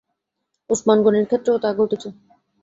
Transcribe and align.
ওসমান 0.69 0.97
গনির 1.05 1.25
ক্ষেত্রেও 1.27 1.61
তা 1.63 1.69
ঘটেছে। 1.73 2.09